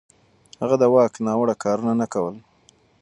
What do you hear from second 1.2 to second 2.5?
ناوړه کارونه نه کول.